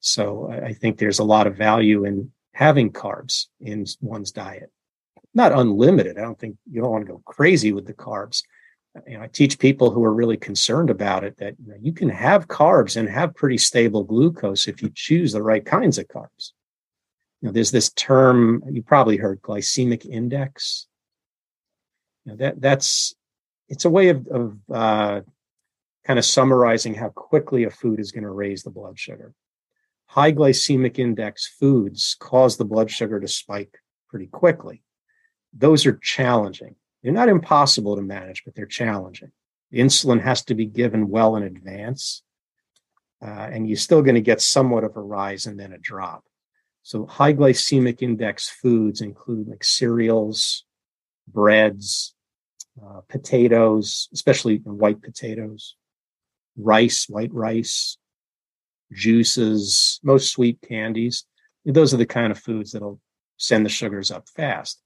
[0.00, 4.70] so I, I think there's a lot of value in having carbs in one's diet
[5.34, 6.16] not unlimited.
[6.16, 8.42] I don't think you don't want to go crazy with the carbs.
[9.08, 11.92] You know, I teach people who are really concerned about it that you, know, you
[11.92, 16.06] can have carbs and have pretty stable glucose if you choose the right kinds of
[16.06, 16.52] carbs.
[17.42, 20.86] You know, there's this term you probably heard, glycemic index.
[22.24, 23.14] You know, that that's
[23.68, 25.20] it's a way of, of uh,
[26.04, 29.34] kind of summarizing how quickly a food is going to raise the blood sugar.
[30.06, 34.82] High glycemic index foods cause the blood sugar to spike pretty quickly
[35.56, 36.74] those are challenging.
[37.02, 39.30] They're not impossible to manage, but they're challenging.
[39.72, 42.22] Insulin has to be given well in advance.
[43.24, 46.24] uh, and you're still going to get somewhat of a rise and then a drop.
[46.82, 50.64] So high glycemic index foods include like cereals,
[51.26, 52.13] breads,
[52.82, 55.76] uh, potatoes, especially white potatoes,
[56.56, 57.96] rice, white rice,
[58.92, 61.24] juices, most sweet candies.
[61.64, 63.00] Those are the kind of foods that'll
[63.36, 64.80] send the sugars up fast.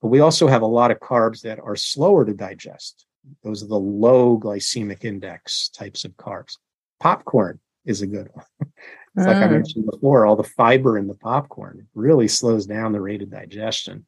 [0.00, 3.06] But we also have a lot of carbs that are slower to digest.
[3.42, 6.58] Those are the low glycemic index types of carbs.
[7.00, 8.44] Popcorn is a good one.
[8.60, 9.26] it's mm.
[9.26, 9.52] like I mm.
[9.52, 14.06] mentioned before, all the fiber in the popcorn really slows down the rate of digestion.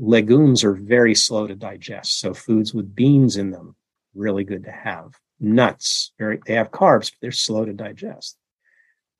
[0.00, 2.20] Legumes are very slow to digest.
[2.20, 3.74] So foods with beans in them,
[4.14, 5.12] really good to have.
[5.40, 8.36] Nuts, very they have carbs, but they're slow to digest.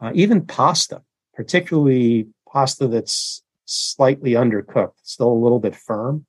[0.01, 1.03] Uh, even pasta,
[1.35, 6.27] particularly pasta that's slightly undercooked, still a little bit firm,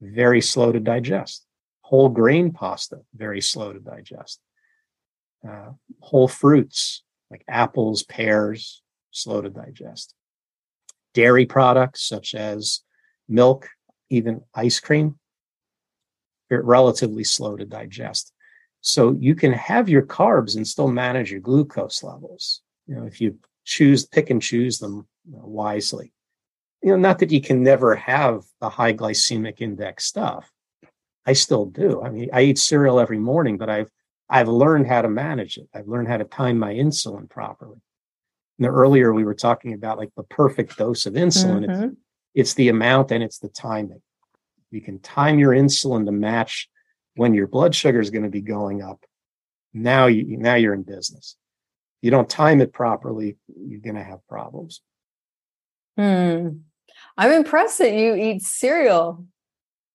[0.00, 1.46] very slow to digest.
[1.82, 4.40] Whole grain pasta, very slow to digest.
[5.46, 5.70] Uh,
[6.00, 10.14] whole fruits like apples, pears, slow to digest.
[11.12, 12.80] Dairy products such as
[13.28, 13.68] milk,
[14.10, 15.18] even ice cream,
[16.50, 18.32] you're relatively slow to digest.
[18.80, 22.60] So you can have your carbs and still manage your glucose levels.
[22.86, 26.12] You know, if you choose, pick and choose them wisely.
[26.82, 30.50] You know, not that you can never have the high glycemic index stuff.
[31.26, 32.02] I still do.
[32.02, 33.88] I mean, I eat cereal every morning, but I've
[34.28, 35.68] I've learned how to manage it.
[35.74, 37.78] I've learned how to time my insulin properly.
[38.58, 41.66] And earlier we were talking about like the perfect dose of insulin.
[41.66, 41.84] Mm-hmm.
[41.84, 41.96] It's,
[42.34, 44.02] it's the amount and it's the timing.
[44.70, 46.68] You can time your insulin to match
[47.14, 49.04] when your blood sugar is going to be going up.
[49.72, 51.36] Now you now you're in business.
[52.02, 54.82] You don't time it properly, you're going to have problems.
[55.96, 56.48] Hmm.
[57.16, 59.24] I'm impressed that you eat cereal.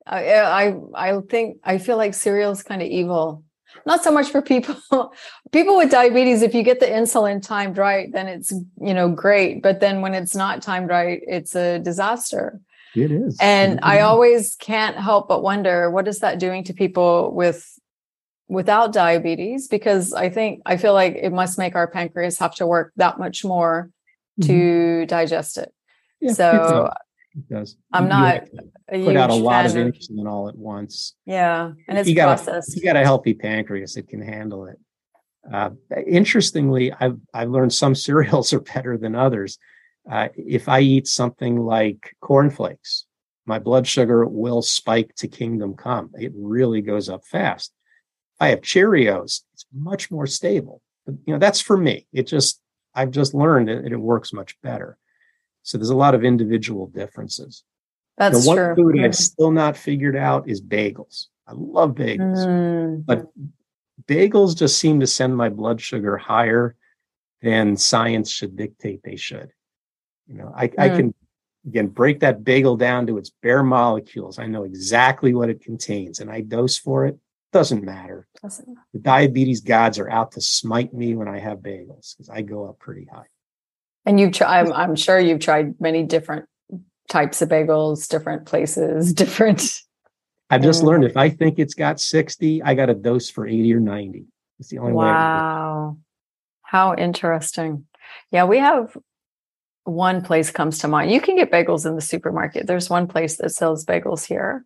[0.06, 3.44] I, I I think I feel like cereal is kind of evil.
[3.86, 4.76] Not so much for people
[5.52, 6.42] people with diabetes.
[6.42, 9.62] If you get the insulin timed right, then it's you know great.
[9.62, 12.60] But then when it's not timed right, it's a disaster.
[12.96, 13.38] It is.
[13.40, 13.80] And it.
[13.84, 17.80] I always can't help but wonder what is that doing to people with
[18.48, 22.66] without diabetes because I think I feel like it must make our pancreas have to
[22.66, 23.92] work that much more
[24.40, 24.48] mm-hmm.
[24.48, 25.72] to digest it.
[26.20, 26.92] Yeah, so
[27.48, 27.78] does.
[27.94, 28.48] I'm you not
[28.90, 31.16] put out a lot of insulin all at once.
[31.26, 32.76] Yeah, and it's you got processed.
[32.76, 34.80] A, you got a healthy pancreas; it can handle it.
[35.52, 35.72] Uh,
[36.06, 39.58] interestingly, I've I've learned some cereals are better than others.
[40.10, 43.06] Uh, if I eat something like cornflakes,
[43.46, 46.12] my blood sugar will spike to kingdom come.
[46.16, 47.74] It really goes up fast.
[48.36, 50.82] If I have Cheerios, it's much more stable.
[51.06, 52.08] But, you know, that's for me.
[52.14, 52.62] It just
[52.94, 54.98] I've just learned that it works much better.
[55.64, 57.64] So there's a lot of individual differences.
[58.18, 58.76] That's the one true.
[58.76, 61.28] food I've still not figured out is bagels.
[61.48, 63.06] I love bagels, mm.
[63.06, 63.28] but
[64.06, 66.76] bagels just seem to send my blood sugar higher
[67.42, 69.52] than science should dictate they should.
[70.28, 70.74] You know, I, mm.
[70.78, 71.14] I can
[71.66, 74.38] again break that bagel down to its bare molecules.
[74.38, 77.18] I know exactly what it contains, and I dose for it.
[77.52, 78.28] Doesn't matter.
[78.44, 78.86] Doesn't matter.
[78.94, 82.68] The diabetes gods are out to smite me when I have bagels because I go
[82.70, 83.26] up pretty high.
[84.10, 86.48] And you've tried, I'm, I'm sure you've tried many different
[87.10, 89.84] types of bagels, different places, different.
[90.50, 93.72] I've just learned if I think it's got 60, I got a dose for 80
[93.72, 94.26] or 90.
[94.58, 95.04] It's the only wow.
[95.04, 95.12] way.
[95.12, 95.98] Wow.
[96.64, 97.86] How interesting.
[98.32, 98.98] Yeah, we have
[99.84, 101.12] one place comes to mind.
[101.12, 102.66] You can get bagels in the supermarket.
[102.66, 104.66] There's one place that sells bagels here.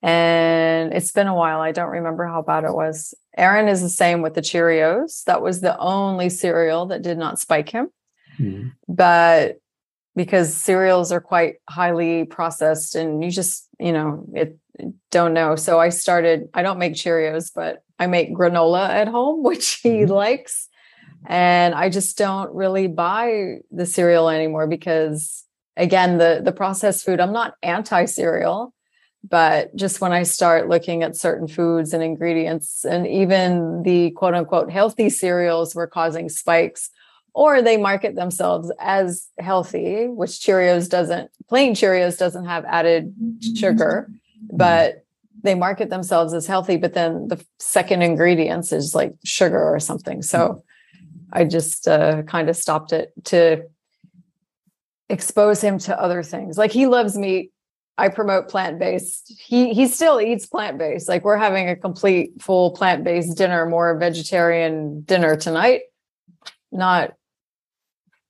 [0.00, 1.60] And it's been a while.
[1.60, 3.14] I don't remember how bad it was.
[3.36, 5.24] Aaron is the same with the Cheerios.
[5.24, 7.90] That was the only cereal that did not spike him.
[8.38, 8.68] Mm-hmm.
[8.88, 9.60] But
[10.14, 14.58] because cereals are quite highly processed and you just, you know, it
[15.10, 15.56] don't know.
[15.56, 19.90] So I started, I don't make Cheerios, but I make granola at home, which he
[19.90, 20.12] mm-hmm.
[20.12, 20.68] likes.
[21.26, 25.44] And I just don't really buy the cereal anymore because
[25.76, 28.72] again, the the processed food, I'm not anti-cereal,
[29.28, 34.34] but just when I start looking at certain foods and ingredients and even the quote
[34.34, 36.90] unquote healthy cereals were causing spikes
[37.36, 43.14] or they market themselves as healthy, which Cheerios doesn't, plain Cheerios doesn't have added
[43.56, 44.10] sugar,
[44.50, 45.04] but
[45.42, 50.22] they market themselves as healthy, but then the second ingredients is like sugar or something.
[50.22, 50.64] So
[51.30, 53.66] I just uh, kind of stopped it to
[55.10, 56.56] expose him to other things.
[56.56, 57.52] Like he loves meat.
[57.98, 59.34] I promote plant-based.
[59.38, 61.06] He he still eats plant-based.
[61.06, 65.82] Like we're having a complete full plant-based dinner, more vegetarian dinner tonight.
[66.72, 67.12] Not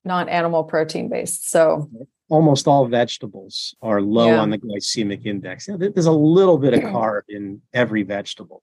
[0.06, 1.50] not animal protein based.
[1.50, 1.90] So
[2.28, 4.38] almost all vegetables are low yeah.
[4.38, 5.68] on the glycemic index.
[5.68, 8.62] You know, there's a little bit of carb in every vegetable.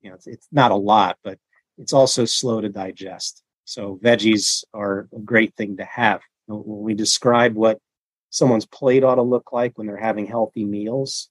[0.00, 1.38] You know, it's, it's not a lot, but
[1.78, 3.42] it's also slow to digest.
[3.64, 6.20] So veggies are a great thing to have.
[6.46, 7.78] When we describe what
[8.30, 11.28] someone's plate ought to look like when they're having healthy meals,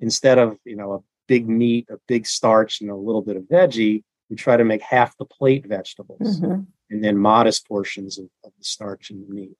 [0.00, 3.44] instead of you know a big meat, a big starch, and a little bit of
[3.44, 6.62] veggie, we try to make half the plate vegetables mm-hmm.
[6.90, 9.56] And then modest portions of, of the starch and the meat.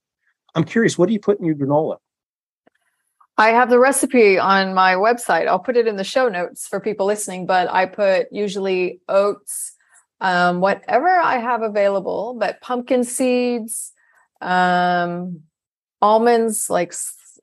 [0.55, 1.99] I'm curious, what do you put in your granola?
[3.39, 5.47] I have the recipe on my website.
[5.47, 9.75] I'll put it in the show notes for people listening, but I put usually oats,
[10.21, 13.93] um, whatever I have available, but pumpkin seeds,
[14.43, 15.41] um,
[16.03, 16.93] almonds, like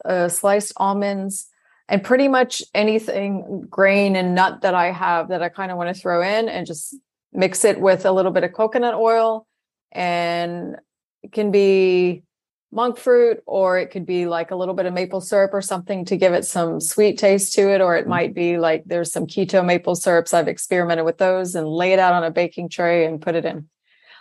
[0.06, 1.48] uh, sliced almonds,
[1.90, 5.96] and pretty much anything grain and nut that I have that I kind of want
[5.96, 6.96] to throw in and just
[7.34, 9.47] mix it with a little bit of coconut oil.
[9.92, 10.78] And
[11.24, 12.24] it can be
[12.72, 16.06] monk fruit, or it could be like a little bit of maple syrup or something
[16.06, 17.82] to give it some sweet taste to it.
[17.82, 18.10] Or it mm-hmm.
[18.10, 20.34] might be like there's some keto maple syrups.
[20.34, 23.46] I've experimented with those and lay it out on a baking tray and put it
[23.46, 23.70] in.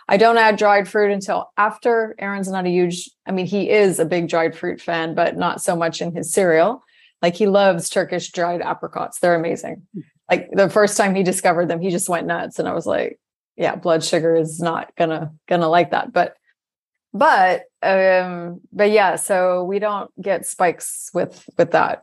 [0.09, 2.15] I don't add dried fruit until after.
[2.17, 5.61] Aaron's not a huge, I mean, he is a big dried fruit fan, but not
[5.61, 6.81] so much in his cereal.
[7.21, 9.19] Like he loves Turkish dried apricots.
[9.19, 9.83] They're amazing.
[9.93, 10.01] Hmm.
[10.29, 12.59] Like the first time he discovered them, he just went nuts.
[12.59, 13.19] And I was like,
[13.57, 16.13] yeah, blood sugar is not gonna gonna like that.
[16.13, 16.37] But
[17.13, 22.01] but um but yeah so we don't get spikes with with that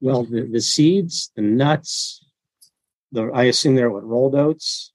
[0.00, 2.24] well the, the seeds the nuts
[3.12, 4.92] the i assume they're what rolled oats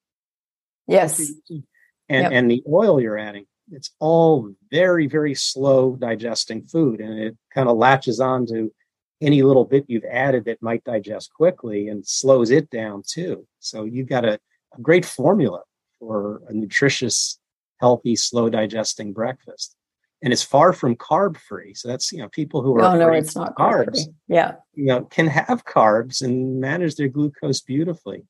[0.87, 2.31] yes and yep.
[2.31, 7.69] and the oil you're adding it's all very very slow digesting food and it kind
[7.69, 8.71] of latches on to
[9.21, 13.83] any little bit you've added that might digest quickly and slows it down too so
[13.83, 14.39] you've got a,
[14.77, 15.61] a great formula
[15.99, 17.39] for a nutritious
[17.79, 19.75] healthy, slow digesting breakfast.
[20.21, 21.73] And it's far from carb free.
[21.73, 24.01] So that's, you know, people who are oh, no, no, it's not carbs.
[24.27, 24.55] Yeah.
[24.73, 28.25] You know, can have carbs and manage their glucose beautifully.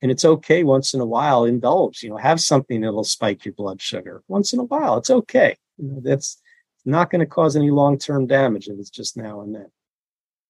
[0.00, 3.54] And it's okay once in a while, indulge, you know, have something that'll spike your
[3.54, 4.96] blood sugar once in a while.
[4.96, 5.56] It's okay.
[5.76, 6.40] You know, that's
[6.86, 9.66] not going to cause any long term damage if it's just now and then.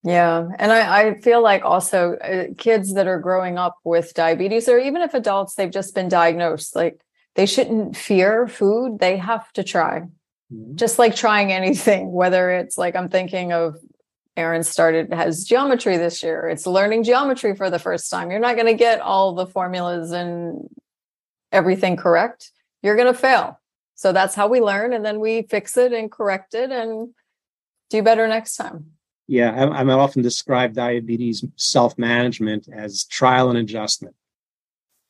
[0.03, 0.47] Yeah.
[0.57, 4.79] And I, I feel like also uh, kids that are growing up with diabetes, or
[4.79, 7.01] even if adults, they've just been diagnosed, like
[7.35, 8.99] they shouldn't fear food.
[8.99, 10.01] They have to try.
[10.53, 10.75] Mm-hmm.
[10.75, 13.77] Just like trying anything, whether it's like I'm thinking of
[14.37, 16.47] Aaron started has geometry this year.
[16.47, 18.31] It's learning geometry for the first time.
[18.31, 20.69] You're not going to get all the formulas and
[21.51, 22.51] everything correct.
[22.81, 23.59] You're going to fail.
[23.95, 27.09] So that's how we learn and then we fix it and correct it and
[27.89, 28.91] do better next time.
[29.29, 34.15] Yeah, I, I often describe diabetes self management as trial and adjustment.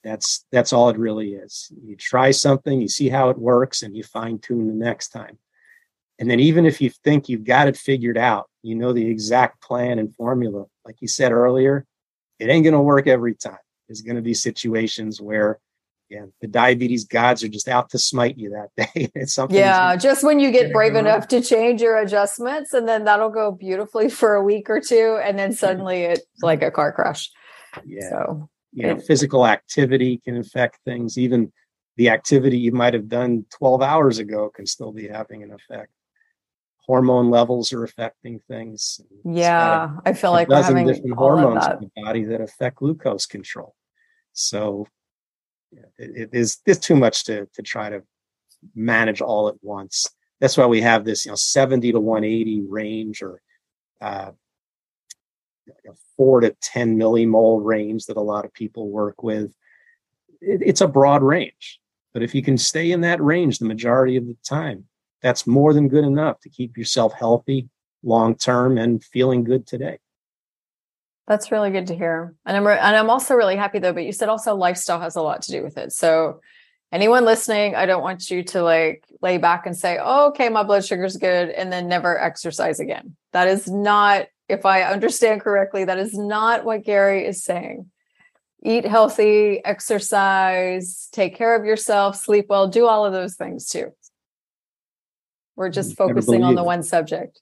[0.04, 1.72] That's that's all it really is.
[1.82, 5.38] You try something, you see how it works, and you fine tune the next time.
[6.20, 9.62] And then even if you think you've got it figured out, you know the exact
[9.62, 11.86] plan and formula, like you said earlier,
[12.40, 13.58] it ain't going to work every time.
[13.88, 15.60] There's going to be situations where
[16.10, 19.10] yeah, the diabetes gods are just out to smite you that day.
[19.16, 19.58] it's something.
[19.58, 23.52] Yeah, just when you get brave enough to change your adjustments, and then that'll go
[23.52, 27.30] beautifully for a week or two, and then suddenly it's like a car crash.
[27.86, 28.10] Yeah.
[28.10, 31.52] So you know physical activity can affect things even
[31.98, 35.92] the activity you might have done 12 hours ago can still be having an effect
[36.86, 42.02] hormone levels are affecting things yeah i feel like we're having different hormones in the
[42.02, 43.76] body that affect glucose control
[44.34, 44.88] so
[45.72, 48.02] it, it is it's too much to to try to
[48.76, 50.08] manage all at once
[50.40, 53.42] that's why we have this you know 70 to 180 range or
[54.02, 54.32] uh,
[55.88, 59.52] a four to 10 millimole range that a lot of people work with.
[60.42, 61.80] It, it's a broad range,
[62.14, 64.86] but if you can stay in that range the majority of the time,
[65.22, 67.70] that's more than good enough to keep yourself healthy
[68.04, 70.00] long term and feeling good today.
[71.30, 72.34] That's really good to hear.
[72.44, 75.16] And I'm re- and I'm also really happy though, but you said also lifestyle has
[75.16, 75.94] a lot to do with it.
[75.94, 76.42] So
[76.92, 80.64] anyone listening, I don't want you to like lay back and say, oh, okay, my
[80.64, 83.16] blood sugar's good, and then never exercise again.
[83.32, 87.92] That is not if I understand correctly, that is not what Gary is saying.
[88.64, 93.94] Eat healthy, exercise, take care of yourself, sleep well, do all of those things too.
[95.56, 97.40] We're just focusing on the one subject.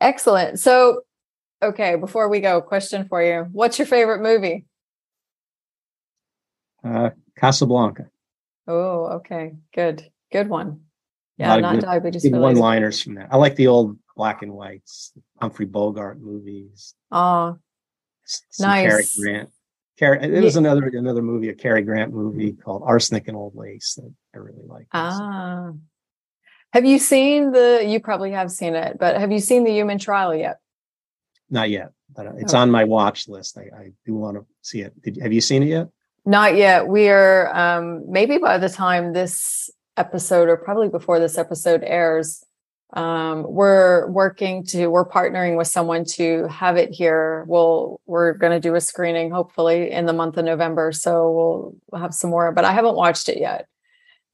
[0.00, 0.58] Excellent.
[0.58, 1.02] So,
[1.64, 3.46] okay, before we go, question for you.
[3.52, 4.66] What's your favorite movie?
[6.82, 8.08] Uh, Casablanca.
[8.66, 9.54] Oh, okay.
[9.74, 10.08] Good.
[10.32, 10.82] Good one.
[11.36, 12.22] Yeah, not good, diabetes.
[12.22, 13.28] Good one liners from that.
[13.30, 16.94] I like the old black and whites, Humphrey Bogart movies.
[17.10, 17.58] Oh,
[18.60, 18.88] nice.
[18.88, 19.50] Cary Grant.
[19.98, 23.94] Cary, it was another another movie, a Cary Grant movie called Arsenic and Old Lace
[23.94, 24.86] that I really like.
[24.92, 25.70] Ah.
[26.72, 27.84] Have you seen the?
[27.86, 30.58] You probably have seen it, but have you seen the Human Trial yet?
[31.54, 33.56] Not yet, but uh, it's on my watch list.
[33.56, 35.00] I, I do want to see it.
[35.02, 35.88] Did, have you seen it yet?
[36.26, 36.88] Not yet.
[36.88, 42.44] We are um, maybe by the time this episode, or probably before this episode airs,
[42.94, 47.44] um, we're working to we're partnering with someone to have it here.
[47.46, 51.76] We'll we're going to do a screening hopefully in the month of November, so we'll,
[51.92, 52.50] we'll have some more.
[52.50, 53.68] But I haven't watched it yet,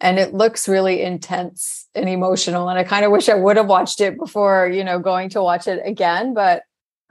[0.01, 2.71] and it looks really intense and emotional.
[2.71, 5.43] And I kind of wish I would have watched it before you know going to
[5.43, 6.63] watch it again, but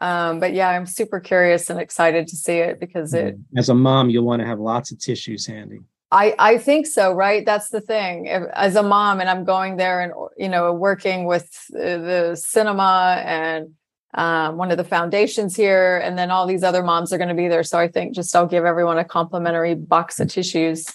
[0.02, 3.38] um, but yeah, I'm super curious and excited to see it because it.
[3.58, 5.80] As a mom, you'll want to have lots of tissues handy.
[6.12, 7.45] I I think so, right?
[7.45, 8.26] That's the thing.
[8.26, 13.22] If, as a mom, and I'm going there and you know working with the cinema
[13.26, 13.74] and
[14.14, 17.36] um, one of the foundations here, and then all these other moms are going to
[17.36, 17.64] be there.
[17.64, 20.88] So I think just I'll give everyone a complimentary box of tissues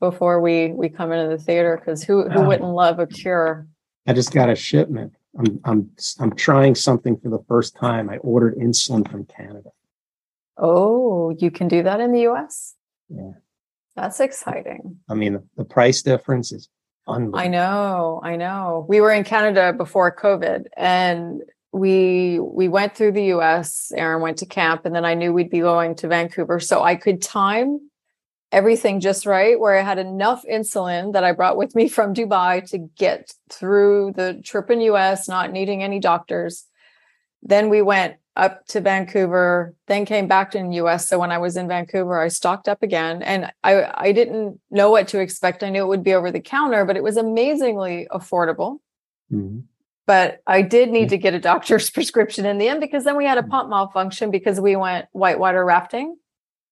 [0.00, 3.66] before we we come into the theater because who who wouldn't love a cure?
[4.06, 5.14] I just got a shipment.
[5.38, 8.08] I'm I'm I'm trying something for the first time.
[8.08, 9.70] I ordered insulin from Canada.
[10.56, 12.74] Oh, you can do that in the US?
[13.08, 13.32] Yeah.
[13.94, 14.98] That's exciting.
[15.08, 16.68] I mean, the price difference is
[17.06, 17.38] unbelievable.
[17.38, 18.86] I know, I know.
[18.88, 23.92] We were in Canada before COVID and we we went through the US.
[23.96, 26.96] Aaron went to camp and then I knew we'd be going to Vancouver so I
[26.96, 27.80] could time
[28.50, 32.68] everything just right where I had enough insulin that I brought with me from Dubai
[32.70, 36.64] to get through the trip in US, not needing any doctors.
[37.42, 41.08] Then we went up to Vancouver, then came back to the US.
[41.08, 44.90] So when I was in Vancouver, I stocked up again and I, I didn't know
[44.90, 45.62] what to expect.
[45.62, 48.78] I knew it would be over the counter, but it was amazingly affordable.
[49.32, 49.60] Mm-hmm.
[50.06, 53.26] But I did need to get a doctor's prescription in the end because then we
[53.26, 53.50] had a mm.
[53.50, 56.16] pump malfunction because we went whitewater rafting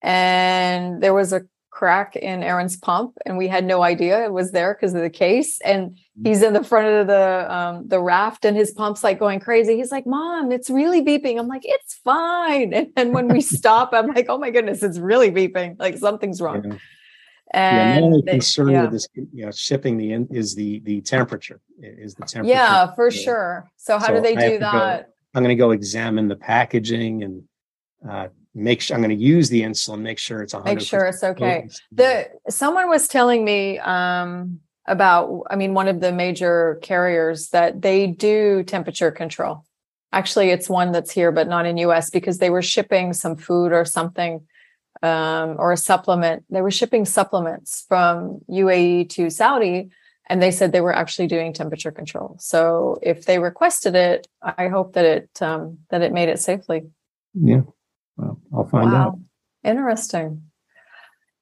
[0.00, 1.42] and there was a
[1.76, 5.10] crack in Aaron's pump, and we had no idea it was there because of the
[5.10, 5.60] case.
[5.60, 6.26] And mm-hmm.
[6.26, 9.76] he's in the front of the um, the raft, and his pump's like going crazy.
[9.76, 13.90] He's like, "Mom, it's really beeping." I'm like, "It's fine." And, and when we stop,
[13.92, 15.78] I'm like, "Oh my goodness, it's really beeping.
[15.78, 16.78] Like something's wrong." Yeah.
[17.52, 18.82] And yeah, my only concern yeah.
[18.82, 21.60] with this, you know, shipping the in, is the the temperature.
[21.78, 22.54] Is the temperature?
[22.54, 23.70] Yeah, for sure.
[23.76, 25.06] So how so do they do that?
[25.06, 27.42] Go, I'm going to go examine the packaging and
[28.08, 31.04] uh, make sure I'm going to use the insulin, make sure it's 100 Make sure
[31.04, 31.68] it's okay.
[31.92, 37.82] The someone was telling me um, about, I mean, one of the major carriers that
[37.82, 39.64] they do temperature control.
[40.12, 43.72] Actually, it's one that's here, but not in US because they were shipping some food
[43.72, 44.46] or something
[45.02, 46.44] um, or a supplement.
[46.48, 49.90] They were shipping supplements from UAE to Saudi,
[50.30, 52.36] and they said they were actually doing temperature control.
[52.40, 56.86] So if they requested it, I hope that it um, that it made it safely.
[57.34, 57.62] Yeah.
[58.16, 58.98] Well, I'll find wow.
[58.98, 59.18] out.
[59.64, 60.42] Interesting.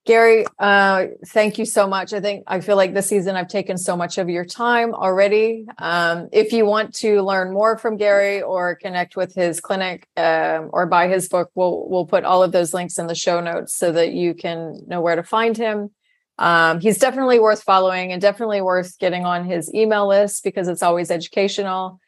[0.06, 2.12] Gary, uh, thank you so much.
[2.12, 5.64] I think I feel like this season I've taken so much of your time already.
[5.78, 10.68] Um, if you want to learn more from Gary or connect with his clinic um,
[10.74, 13.74] or buy his book, we'll we'll put all of those links in the show notes
[13.74, 15.90] so that you can know where to find him.
[16.38, 20.82] Um, he's definitely worth following and definitely worth getting on his email list because it's
[20.82, 21.98] always educational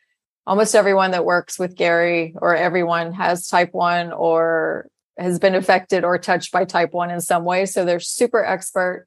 [0.47, 4.88] almost everyone that works with Gary or everyone has type 1 or
[5.18, 7.66] has been affected or touched by type 1 in some way.
[7.66, 9.07] So they're super expert.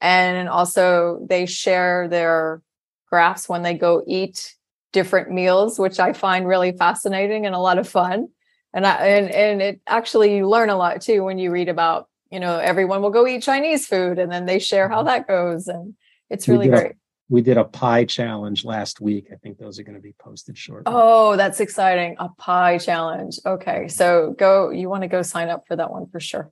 [0.00, 2.62] And also they share their
[3.08, 4.54] graphs when they go eat
[4.92, 8.28] different meals which I find really fascinating and a lot of fun.
[8.72, 12.08] And I, and and it actually you learn a lot too when you read about
[12.30, 15.06] you know everyone will go eat Chinese food and then they share how mm-hmm.
[15.06, 15.94] that goes and
[16.28, 16.92] it's really great
[17.30, 19.28] we did a pie challenge last week.
[19.32, 20.92] I think those are going to be posted shortly.
[20.92, 22.16] Oh, that's exciting.
[22.18, 23.38] A pie challenge.
[23.46, 23.86] Okay.
[23.86, 26.50] So go, you want to go sign up for that one for sure.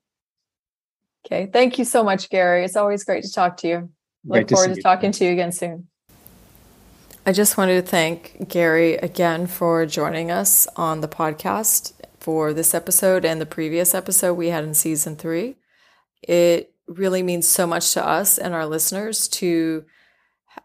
[1.27, 1.51] Okay.
[1.53, 2.65] Thank you so much, Gary.
[2.65, 3.91] It's always great to talk to you.
[4.27, 5.89] Great Look forward to, to talking to you again soon.
[7.27, 12.73] I just wanted to thank Gary again for joining us on the podcast for this
[12.73, 15.57] episode and the previous episode we had in season three.
[16.23, 19.85] It really means so much to us and our listeners to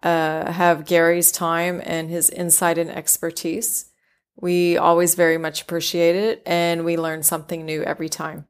[0.01, 3.91] uh, have Gary's time and his insight and expertise.
[4.35, 8.47] We always very much appreciate it, and we learn something new every time.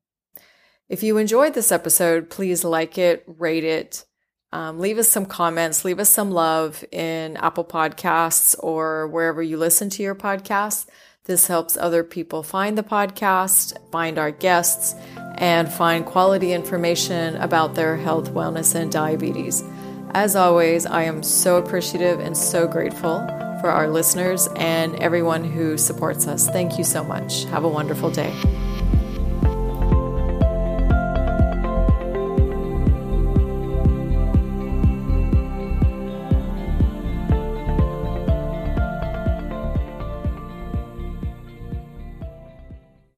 [0.89, 4.05] If you enjoyed this episode, please like it, rate it,
[4.53, 9.57] um, leave us some comments, leave us some love in Apple Podcasts or wherever you
[9.57, 10.85] listen to your podcasts.
[11.25, 14.93] This helps other people find the podcast, find our guests,
[15.35, 19.63] and find quality information about their health, wellness, and diabetes.
[20.15, 23.25] As always, I am so appreciative and so grateful
[23.61, 26.47] for our listeners and everyone who supports us.
[26.47, 27.45] Thank you so much.
[27.45, 28.31] Have a wonderful day.